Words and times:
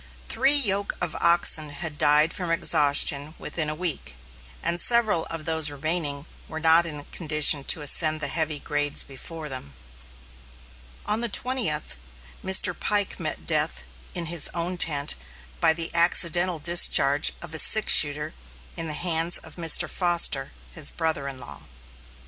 Three 0.27 0.55
yoke 0.55 0.95
of 0.99 1.15
oxen 1.17 1.69
had 1.69 1.99
died 1.99 2.33
from 2.33 2.49
exhaustion 2.49 3.35
within 3.37 3.69
a 3.69 3.75
week, 3.75 4.15
and 4.63 4.81
several 4.81 5.27
of 5.27 5.45
those 5.45 5.69
remaining 5.69 6.25
were 6.47 6.59
not 6.59 6.87
in 6.87 7.03
condition 7.11 7.63
to 7.65 7.81
ascend 7.83 8.19
the 8.19 8.27
heavy 8.27 8.57
grades 8.57 9.03
before 9.03 9.47
them. 9.47 9.75
On 11.05 11.21
the 11.21 11.29
twentieth, 11.29 11.97
Mr. 12.43 12.73
Pike 12.73 13.19
met 13.19 13.45
death 13.45 13.83
in 14.15 14.25
his 14.25 14.49
own 14.55 14.75
tent 14.75 15.13
by 15.59 15.71
the 15.71 15.93
accidental 15.93 16.57
discharge 16.57 17.31
of 17.39 17.53
a 17.53 17.59
six 17.59 17.93
shooter 17.93 18.33
in 18.75 18.87
the 18.87 18.95
hands 18.95 19.37
of 19.37 19.55
Mr. 19.55 19.87
Foster, 19.87 20.51
his 20.71 20.89
brother 20.89 21.27
in 21.27 21.39
law. 21.39 21.61